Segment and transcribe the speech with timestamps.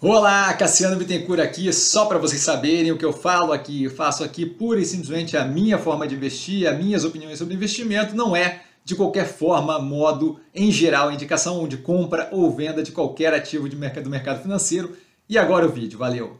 [0.00, 4.22] Olá, Cassiano Bittencourt aqui, só para vocês saberem o que eu falo aqui, eu faço
[4.22, 8.36] aqui pura e simplesmente a minha forma de investir, as minhas opiniões sobre investimento, não
[8.36, 13.68] é de qualquer forma, modo, em geral, indicação de compra ou venda de qualquer ativo
[13.68, 14.96] de mercado, do mercado financeiro.
[15.28, 16.38] E agora o vídeo, valeu!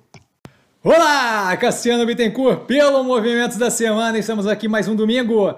[0.80, 5.52] Olá, Cassiano Bittencourt, pelo Movimentos da Semana, estamos aqui mais um domingo.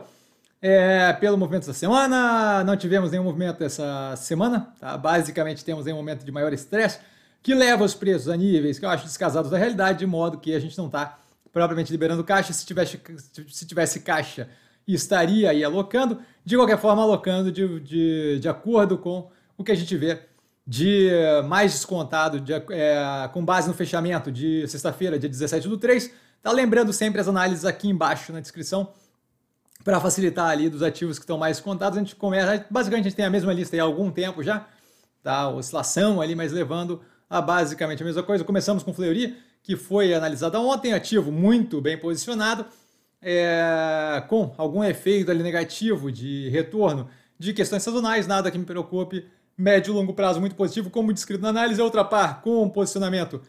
[0.62, 4.96] É, pelo movimento da semana, não tivemos nenhum movimento essa semana, tá?
[4.96, 6.98] basicamente temos um momento de maior estresse,
[7.42, 10.54] que leva os preços a níveis que eu acho descasados da realidade, de modo que
[10.54, 11.18] a gente não está
[11.52, 12.52] propriamente liberando caixa.
[12.52, 13.00] Se tivesse,
[13.48, 14.48] se tivesse caixa,
[14.86, 16.20] estaria aí alocando.
[16.44, 20.20] De qualquer forma, alocando de, de, de acordo com o que a gente vê
[20.66, 21.10] de
[21.48, 26.10] mais descontado, de, é, com base no fechamento de sexta-feira, dia 17 do 3.
[26.42, 28.92] Tá lembrando sempre as análises aqui embaixo na descrição
[29.82, 31.98] para facilitar ali dos ativos que estão mais descontados.
[31.98, 34.66] A gente começa, basicamente a gente tem a mesma lista há algum tempo já,
[35.22, 35.48] tá?
[35.48, 38.42] Oscilação ali, mas levando a basicamente a mesma coisa.
[38.42, 42.66] Começamos com Fleury, que foi analisada ontem, ativo muito bem posicionado,
[43.22, 49.26] é, com algum efeito ali negativo de retorno de questões sazonais, nada que me preocupe,
[49.56, 53.40] médio e longo prazo muito positivo, como descrito na análise, outra par com um posicionamento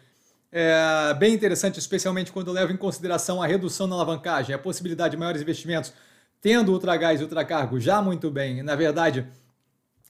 [0.52, 5.17] é, bem interessante, especialmente quando leva em consideração a redução na alavancagem, a possibilidade de
[5.17, 5.94] maiores investimentos,
[6.39, 9.25] tendo ultragás e ultracargo já muito bem, na verdade,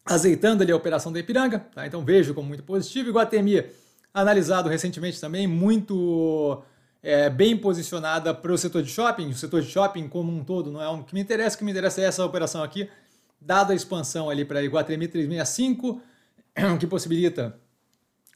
[0.05, 1.85] azeitando ali a operação da Ipiranga, tá?
[1.85, 3.09] então vejo como muito positivo.
[3.09, 3.63] Iguatemi,
[4.13, 6.61] analisado recentemente também, muito
[7.03, 10.71] é, bem posicionada para o setor de shopping, o setor de shopping como um todo
[10.71, 12.89] não é o que me interessa, o que me interessa é essa operação aqui,
[13.39, 16.01] dada a expansão ali para Iguatemi 365,
[16.79, 17.57] que possibilita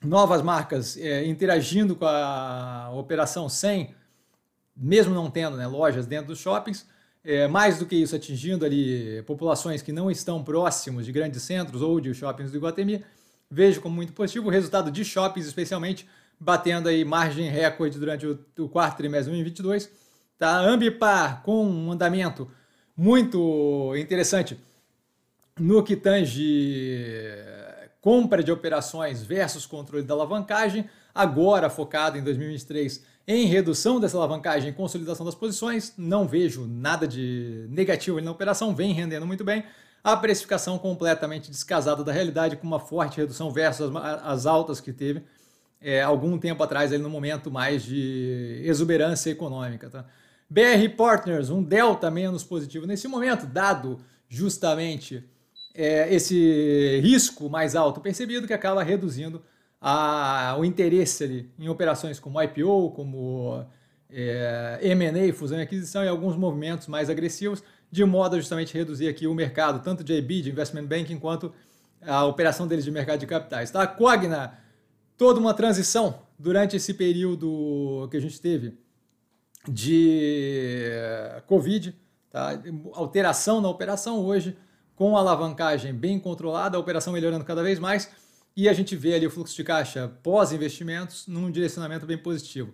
[0.02, 3.94] novas marcas é, interagindo com a operação sem,
[4.76, 6.88] mesmo não tendo né, lojas dentro dos shoppings,
[7.26, 11.82] é, mais do que isso, atingindo ali populações que não estão próximos de grandes centros
[11.82, 13.04] ou de shoppings do Iguatemi,
[13.50, 16.08] vejo como muito positivo o resultado de shoppings, especialmente
[16.40, 19.90] batendo aí margem recorde durante o, o quarto trimestre de 2022.
[20.38, 20.60] Tá?
[20.60, 22.50] Ambipar com um andamento
[22.96, 24.58] muito interessante
[25.60, 27.34] no que tange
[28.02, 34.70] compra de operações versus controle da alavancagem, agora focado em 2023 em redução dessa alavancagem
[34.70, 39.64] e consolidação das posições, não vejo nada de negativo na operação, vem rendendo muito bem.
[40.04, 44.94] A precificação completamente descasada da realidade, com uma forte redução versus as, as altas que
[44.94, 45.24] teve
[45.82, 49.90] é, algum tempo atrás, ali no momento mais de exuberância econômica.
[49.90, 50.06] Tá?
[50.48, 54.00] BR Partners, um delta menos positivo nesse momento, dado
[54.30, 55.28] justamente
[55.74, 59.42] é, esse risco mais alto percebido que acaba reduzindo
[59.80, 63.66] a, o interesse ali em operações como IPO, como
[64.10, 69.08] é, M&A, fusão e aquisição e alguns movimentos mais agressivos, de modo a justamente reduzir
[69.08, 71.54] aqui o mercado, tanto de IB, de Investment Banking, quanto
[72.02, 73.72] a operação deles de mercado de capitais.
[73.72, 73.82] Tá?
[73.82, 74.58] A Cogna,
[75.18, 78.78] toda uma transição durante esse período que a gente teve
[79.68, 80.90] de
[81.48, 81.96] Covid,
[82.32, 82.62] tá?
[82.94, 84.58] alteração na operação hoje,
[84.96, 88.10] com alavancagem bem controlada, a operação melhorando cada vez mais,
[88.56, 92.74] e a gente vê ali o fluxo de caixa pós-investimentos num direcionamento bem positivo.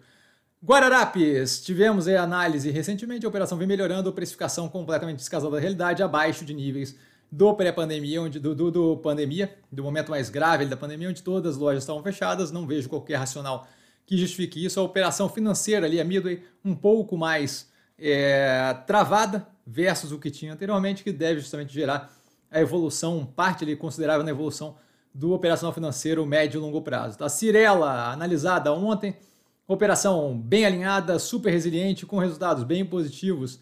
[0.64, 6.04] Guararapes, tivemos a análise recentemente, a operação vem melhorando, a precificação completamente descasada da realidade,
[6.04, 6.96] abaixo de níveis
[7.32, 11.56] do pré-pandemia, onde do, do, do, pandemia, do momento mais grave da pandemia, onde todas
[11.56, 13.68] as lojas estavam fechadas, não vejo qualquer racional
[14.06, 14.80] que justifique isso.
[14.80, 20.54] A operação financeira ali, a Midway, um pouco mais é, travada versus o que tinha
[20.54, 22.14] anteriormente, que deve justamente gerar
[22.52, 24.76] a evolução, parte ali considerável na evolução
[25.14, 27.18] do operacional financeiro médio e longo prazo.
[27.18, 27.28] Tá?
[27.28, 29.16] Cirela, analisada ontem,
[29.68, 33.60] operação bem alinhada, super resiliente, com resultados bem positivos.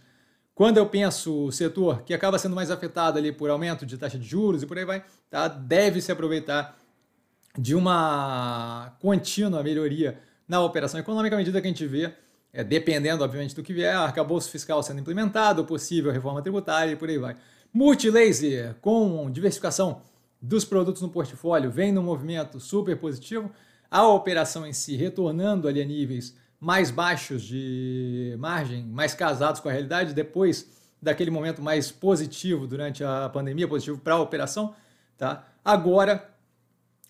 [0.54, 4.18] Quando eu penso o setor que acaba sendo mais afetado ali por aumento de taxa
[4.18, 5.48] de juros e por aí vai, tá?
[5.48, 6.78] deve se aproveitar
[7.58, 12.14] de uma contínua melhoria na operação econômica à medida que a gente vê,
[12.52, 17.10] é, dependendo obviamente do que vier, arcabouço fiscal sendo implementado, possível reforma tributária e por
[17.10, 17.36] aí vai.
[17.72, 20.02] Multilaser com diversificação
[20.42, 23.52] dos produtos no portfólio vem num movimento super positivo,
[23.90, 29.70] a operação em si retornando ali a níveis mais baixos de margem, mais casados com
[29.70, 30.70] a realidade, depois
[31.02, 34.76] daquele momento mais positivo durante a pandemia, positivo para a operação,
[35.18, 35.48] tá?
[35.64, 36.30] Agora,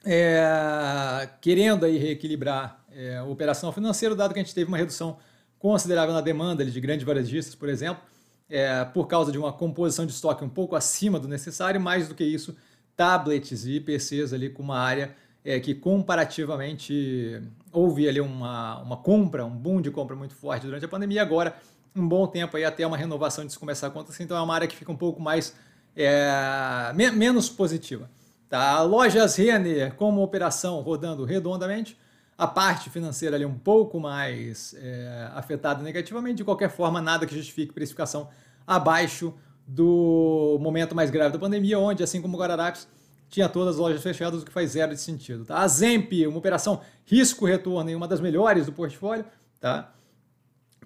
[0.06, 5.18] é, querendo aí reequilibrar é, a operação financeira, dado que a gente teve uma redução
[5.58, 8.02] considerável na demanda ali, de grandes varejistas, por exemplo,
[8.50, 12.16] é, por causa de uma composição de estoque um pouco acima do necessário, mais do
[12.16, 12.56] que isso,
[13.00, 17.42] tablets e PCs ali com uma área é, que comparativamente
[17.72, 21.56] houve ali uma, uma compra, um boom de compra muito forte durante a pandemia, agora
[21.96, 24.54] um bom tempo aí até uma renovação de se começar a acontecer, então é uma
[24.54, 25.56] área que fica um pouco mais
[25.96, 28.10] é, me, menos positiva.
[28.50, 28.82] Tá?
[28.82, 31.98] Lojas Renner como operação rodando redondamente,
[32.38, 36.38] a parte financeira ali um pouco mais é, afetada negativamente.
[36.38, 38.30] De qualquer forma, nada que justifique precificação
[38.68, 39.34] abaixo
[39.72, 42.88] do momento mais grave da pandemia, onde, assim como o Guararapes,
[43.30, 45.46] tinha todas as lojas fechadas, o que faz zero de sentido.
[45.46, 45.60] Tá?
[45.60, 49.24] A Zemp, uma operação risco-retorno, uma das melhores do portfólio,
[49.60, 49.94] tá?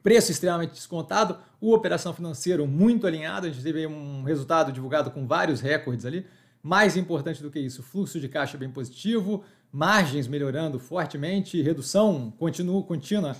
[0.03, 5.25] preço extremamente descontado, o operação financeiro muito alinhado, a gente teve um resultado divulgado com
[5.25, 6.25] vários recordes ali,
[6.61, 12.83] mais importante do que isso, fluxo de caixa bem positivo, margens melhorando fortemente, redução continua,
[12.83, 13.33] contínua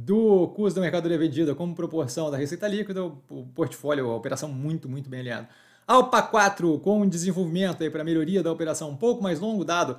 [0.00, 4.88] do custo da mercadoria vendida como proporção da receita líquida, o portfólio, a operação muito,
[4.88, 5.48] muito bem alinhado.
[5.86, 9.98] Alpa 4 com desenvolvimento para melhoria da operação um pouco mais longo, dado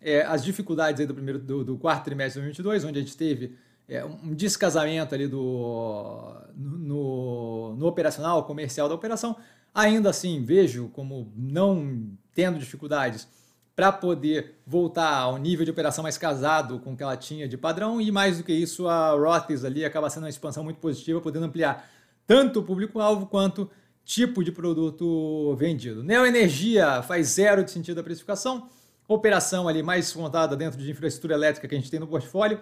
[0.00, 3.56] é, as dificuldades do, primeiro, do, do, quarto trimestre de 2022, onde a gente teve
[3.88, 9.36] é, um descasamento ali do, no, no operacional, comercial da operação.
[9.74, 13.26] Ainda assim, vejo como não tendo dificuldades
[13.74, 17.56] para poder voltar ao nível de operação mais casado com o que ela tinha de
[17.56, 21.20] padrão e mais do que isso a Rothes ali acaba sendo uma expansão muito positiva,
[21.20, 21.88] podendo ampliar
[22.26, 23.70] tanto o público-alvo quanto
[24.04, 26.02] tipo de produto vendido.
[26.02, 28.68] Neoenergia faz zero de sentido a precificação,
[29.08, 32.60] operação ali mais contada dentro de infraestrutura elétrica que a gente tem no portfólio,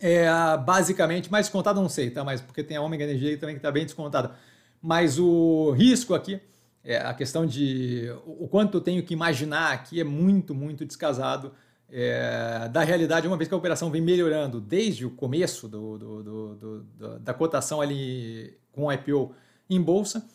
[0.00, 0.28] é
[0.58, 2.22] basicamente, mais descontada não sei, tá?
[2.22, 4.34] Mas porque tem a Omega Energia também que está bem descontada.
[4.80, 6.40] Mas o risco aqui
[6.84, 11.52] é, a questão de o quanto eu tenho que imaginar aqui é muito, muito descasado
[11.90, 16.54] é, da realidade, uma vez que a operação vem melhorando desde o começo do, do,
[16.54, 19.34] do, da cotação ali com o IPO
[19.70, 20.26] em bolsa,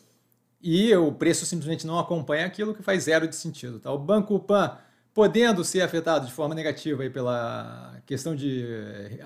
[0.62, 3.80] e o preço simplesmente não acompanha aquilo que faz zero de sentido.
[3.80, 3.92] Tá?
[3.92, 4.78] O Banco Pan
[5.14, 9.26] podendo ser afetado de forma negativa aí pela questão de é,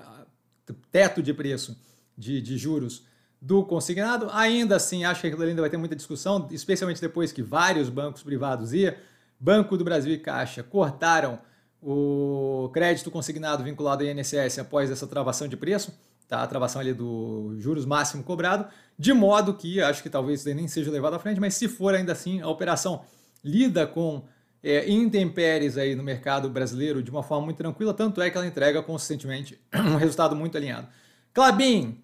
[0.90, 1.80] teto de preço
[2.16, 3.06] de, de juros
[3.40, 4.28] do consignado.
[4.32, 8.22] Ainda assim, acho que aquilo ainda vai ter muita discussão, especialmente depois que vários bancos
[8.22, 8.94] privados e
[9.40, 11.38] Banco do Brasil e Caixa cortaram
[11.80, 15.96] o crédito consignado vinculado ao INSS após essa travação de preço,
[16.26, 16.42] tá?
[16.42, 18.66] a travação ali do juros máximo cobrado,
[18.98, 22.12] de modo que acho que talvez nem seja levado à frente, mas se for ainda
[22.12, 23.02] assim, a operação
[23.44, 24.24] lida com
[24.60, 28.46] é, intempéries aí no mercado brasileiro de uma forma muito tranquila, tanto é que ela
[28.46, 30.88] entrega consistentemente um resultado muito alinhado.
[31.32, 32.02] Clabin,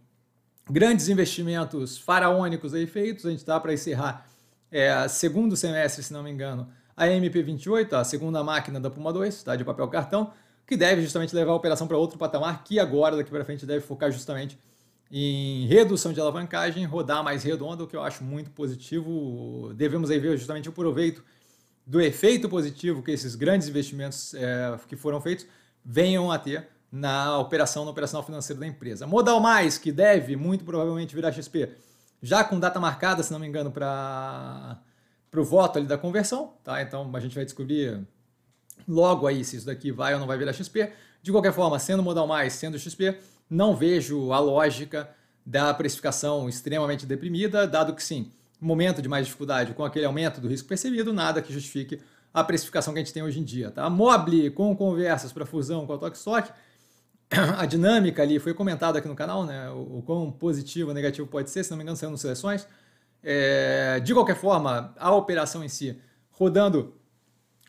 [0.70, 3.26] grandes investimentos faraônicos aí feitos.
[3.26, 4.26] A gente está para encerrar
[4.70, 9.42] é, segundo semestre, se não me engano, a MP28, a segunda máquina da Puma 2,
[9.42, 10.32] tá, de papel cartão,
[10.66, 13.80] que deve justamente levar a operação para outro patamar, que agora, daqui para frente, deve
[13.80, 14.58] focar justamente
[15.10, 19.72] em redução de alavancagem, rodar mais redondo, o que eu acho muito positivo.
[19.74, 21.22] Devemos aí ver justamente o proveito
[21.86, 25.46] do efeito positivo que esses grandes investimentos é, que foram feitos
[25.84, 29.04] venham a ter na operação, no operacional financeiro da empresa.
[29.04, 31.68] Modal Mais, que deve muito provavelmente virar XP,
[32.22, 34.78] já com data marcada, se não me engano, para
[35.34, 36.80] o voto ali da conversão, tá?
[36.80, 38.00] Então a gente vai descobrir
[38.86, 40.92] logo aí se isso daqui vai ou não vai virar XP.
[41.20, 43.18] De qualquer forma, sendo Modal Mais, sendo XP,
[43.50, 45.10] não vejo a lógica
[45.44, 48.30] da precificação extremamente deprimida, dado que sim,
[48.60, 52.00] momento de mais dificuldade com aquele aumento do risco percebido, nada que justifique
[52.32, 53.72] a precificação que a gente tem hoje em dia.
[53.72, 53.90] Tá?
[53.90, 56.50] Mobile com conversas para fusão com a Tokstok,
[57.58, 59.70] a dinâmica ali foi comentada aqui no canal, né?
[59.70, 62.66] O, o quão positivo ou negativo pode ser, se não me engano, saiu Seleções.
[63.22, 65.98] É, de qualquer forma, a operação em si
[66.30, 66.94] rodando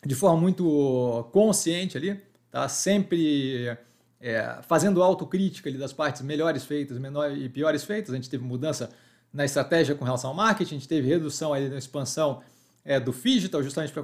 [0.04, 2.20] de forma muito consciente ali,
[2.50, 2.68] tá?
[2.68, 3.76] Sempre
[4.20, 8.12] é, fazendo autocrítica ali das partes melhores feitas menores e piores feitas.
[8.12, 8.90] A gente teve mudança
[9.32, 12.42] na estratégia com relação ao marketing, a gente teve redução ali na expansão
[12.84, 14.02] é, do digital, justamente para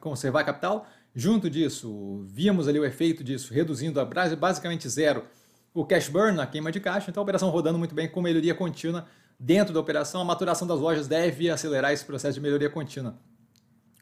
[0.00, 0.86] conservar capital.
[1.14, 5.24] Junto disso, vimos ali o efeito disso, reduzindo a basicamente zero
[5.72, 7.10] o cash burn, a queima de caixa.
[7.10, 9.06] Então, a operação rodando muito bem com melhoria contínua
[9.38, 10.20] dentro da operação.
[10.20, 13.16] A maturação das lojas deve acelerar esse processo de melhoria contínua.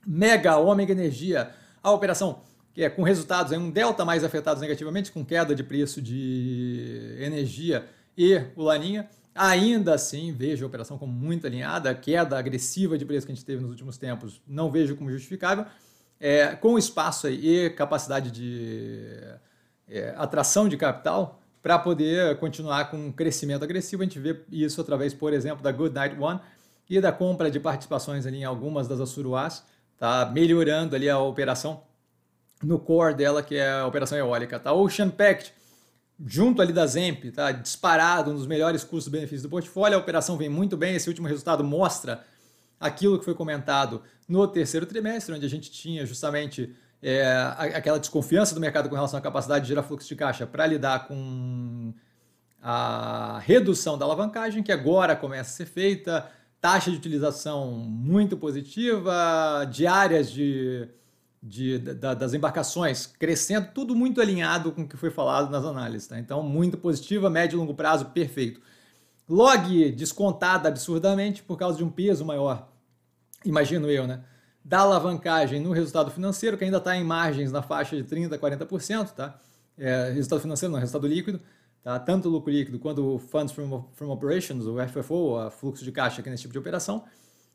[0.07, 1.51] Mega Ômega Energia,
[1.83, 2.43] a operação
[2.75, 7.17] que é com resultados em um delta mais afetados negativamente, com queda de preço de
[7.21, 9.09] energia e o Laninha.
[9.35, 13.35] Ainda assim, vejo a operação como muito alinhada, a queda agressiva de preço que a
[13.35, 15.67] gente teve nos últimos tempos, não vejo como justificável
[16.23, 19.19] é, com espaço e capacidade de
[19.89, 24.03] é, atração de capital para poder continuar com um crescimento agressivo.
[24.03, 26.39] A gente vê isso através, por exemplo, da Good Night One
[26.89, 29.65] e da compra de participações ali em algumas das Assuruás,
[29.99, 31.83] tá melhorando ali a operação
[32.63, 34.61] no core dela, que é a operação eólica.
[34.61, 34.73] Tá?
[34.73, 35.53] Ocean Pact,
[36.25, 39.99] junto ali da Zemp, tá disparado, um dos melhores custos-benefícios do portfólio.
[39.99, 42.23] A operação vem muito bem, esse último resultado mostra
[42.83, 47.25] aquilo que foi comentado no terceiro trimestre, onde a gente tinha justamente é,
[47.57, 51.07] aquela desconfiança do mercado com relação à capacidade de gerar fluxo de caixa para lidar
[51.07, 51.95] com
[52.61, 59.67] a redução da alavancagem, que agora começa a ser feita, taxa de utilização muito positiva,
[59.71, 60.89] diárias de
[61.43, 66.07] de, da, das embarcações crescendo, tudo muito alinhado com o que foi falado nas análises.
[66.07, 66.19] Tá?
[66.19, 68.61] Então, muito positiva, médio e longo prazo, perfeito.
[69.29, 72.69] Log descontada absurdamente por causa de um peso maior,
[73.45, 74.23] imagino eu, né?
[74.65, 78.39] Da alavancagem no resultado financeiro, que ainda está em margens na faixa de 30% a
[78.39, 79.41] 40%, tá?
[79.77, 81.41] É, resultado financeiro não, resultado líquido,
[81.83, 81.99] tá?
[81.99, 85.91] Tanto o lucro líquido quanto o Funds from, from Operations, o FFO, o fluxo de
[85.91, 87.05] caixa aqui nesse tipo de operação.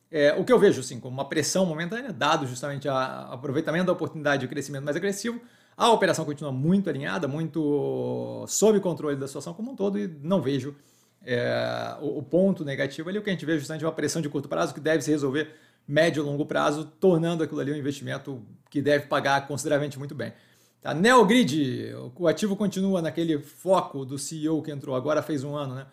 [0.09, 3.93] É, o que eu vejo, assim, como uma pressão momentânea, dado justamente o aproveitamento da
[3.93, 5.41] oportunidade de crescimento mais agressivo,
[5.75, 10.41] a operação continua muito alinhada, muito sob controle da situação como um todo e não
[10.41, 10.75] vejo
[11.23, 14.21] é, o, o, ponto negativo ali, o que a gente vê justamente é uma pressão
[14.21, 15.53] de curto prazo que deve se resolver
[15.87, 20.33] médio e longo prazo, tornando aquilo ali um investimento que deve pagar consideravelmente muito bem.
[20.81, 20.93] Tá?
[20.93, 25.85] Neogrid, o ativo continua naquele foco do CEO que entrou agora, fez um ano, né?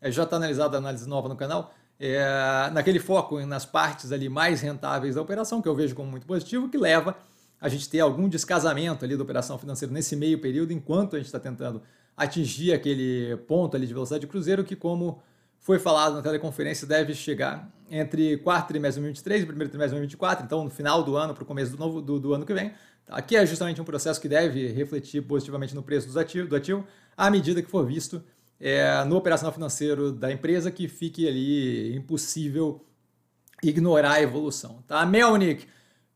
[0.00, 4.28] É, já está analisada a análise nova no canal, é, naquele foco nas partes ali
[4.28, 7.16] mais rentáveis da operação, que eu vejo como muito positivo, que leva
[7.60, 11.26] a gente ter algum descasamento ali da operação financeira nesse meio período, enquanto a gente
[11.26, 11.80] está tentando
[12.16, 15.22] atingir aquele ponto ali de velocidade de cruzeiro que, como
[15.62, 20.00] foi falado na teleconferência, deve chegar entre quarto trimestre de 2023 e primeiro trimestre de
[20.00, 22.52] 2024, então no final do ano para o começo do, novo, do, do, ano que
[22.52, 22.72] vem.
[23.08, 26.84] Aqui é justamente um processo que deve refletir positivamente no preço dos ativo, do ativo,
[27.16, 28.22] à medida que for visto
[28.58, 32.84] é, no operacional financeiro da empresa, que fique ali impossível
[33.62, 34.82] ignorar a evolução.
[34.88, 35.06] Tá?
[35.06, 35.68] Melnick,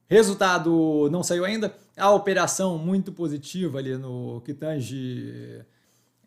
[0.09, 5.65] resultado não saiu ainda, a operação muito positiva ali no que tange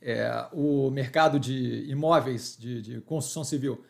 [0.01, 3.83] é, o mercado de imóveis de, de, construção civil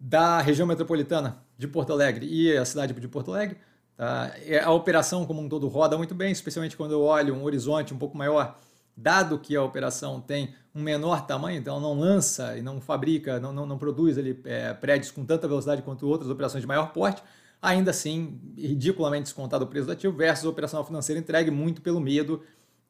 [0.00, 3.58] da região metropolitana de Porto Alegre e a cidade de Porto Alegre.
[3.96, 4.32] Tá?
[4.46, 7.92] É, a operação como um todo roda muito bem, especialmente quando eu olho um horizonte
[7.94, 8.58] um pouco maior,
[8.96, 13.52] dado que a operação tem um menor tamanho, então não lança e não fabrica, não,
[13.52, 17.22] não, não produz ali, é, prédios com tanta velocidade quanto outras operações de maior porte,
[17.60, 22.00] ainda assim, ridiculamente descontado o preço do ativo versus a operação financeira entregue muito pelo
[22.00, 22.42] medo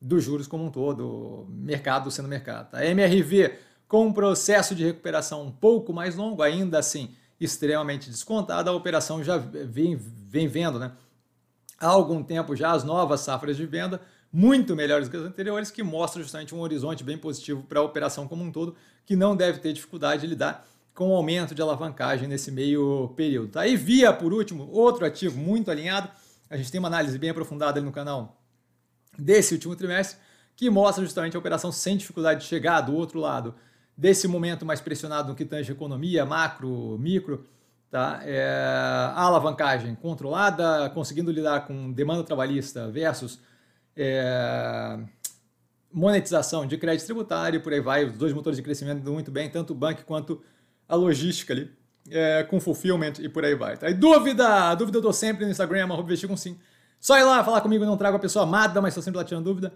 [0.03, 2.75] dos juros como um todo, mercado sendo mercado.
[2.75, 3.55] A MRV
[3.87, 9.23] com um processo de recuperação um pouco mais longo, ainda assim extremamente descontada, a operação
[9.23, 10.93] já vem, vem vendo né,
[11.79, 14.01] há algum tempo já as novas safras de venda
[14.33, 18.27] muito melhores que as anteriores, que mostram justamente um horizonte bem positivo para a operação
[18.27, 22.27] como um todo, que não deve ter dificuldade de lidar com o aumento de alavancagem
[22.27, 23.53] nesse meio período.
[23.53, 23.67] Tá?
[23.67, 26.09] E via, por último, outro ativo muito alinhado,
[26.49, 28.42] a gente tem uma análise bem aprofundada ali no canal
[29.19, 30.19] desse último trimestre,
[30.57, 33.55] que mostra justamente a operação sem dificuldade de chegar do outro lado
[33.97, 37.47] desse momento mais pressionado no que tange economia, macro, micro,
[37.91, 38.21] tá?
[38.25, 38.45] É,
[39.15, 43.39] a alavancagem controlada, conseguindo lidar com demanda trabalhista versus
[43.97, 44.99] é,
[45.93, 49.73] monetização de crédito tributário, por aí vai, os dois motores de crescimento muito bem, tanto
[49.73, 50.43] o banco quanto
[50.89, 51.71] a logística ali,
[52.11, 53.77] é, com fulfillment e por aí vai.
[53.77, 53.91] Tá?
[53.91, 54.75] E dúvida?
[54.75, 56.59] Dúvida eu dou sempre no Instagram, arroba com sim.
[57.03, 59.45] Só ir lá falar comigo, não trago a pessoa amada, mas estou sempre lá tirando
[59.45, 59.73] dúvida.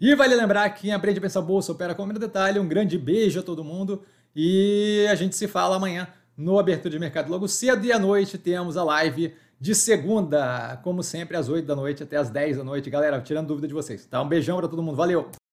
[0.00, 2.58] E vale lembrar que quem aprende a pensar bolsa opera com o detalhe.
[2.58, 4.02] Um grande beijo a todo mundo
[4.34, 8.38] e a gente se fala amanhã no Abertura de Mercado logo cedo e à noite
[8.38, 12.64] temos a live de segunda, como sempre, às 8 da noite até às 10 da
[12.64, 12.88] noite.
[12.88, 14.06] Galera, tirando dúvida de vocês.
[14.06, 14.22] Tá?
[14.22, 14.96] Um beijão para todo mundo.
[14.96, 15.30] Valeu!